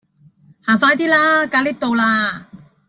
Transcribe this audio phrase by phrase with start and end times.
[0.65, 1.45] 行快 D 啦！
[1.45, 2.47] 架 𨋢 到啦